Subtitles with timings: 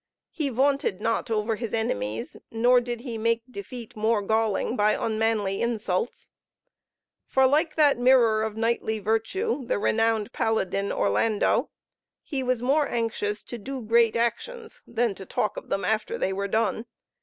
[0.31, 5.61] He vaunted not over his enemies, nor did he make defeat more galling by unmanly
[5.61, 6.31] insults;
[7.27, 11.69] for, like that mirror of knightly virtue, the renowned Paladin Orlando,
[12.23, 16.33] he was more anxious to do great actions than to talk of them after they
[16.33, 16.87] were done.